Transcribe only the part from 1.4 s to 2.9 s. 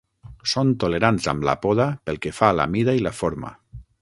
la poda pel que fa a la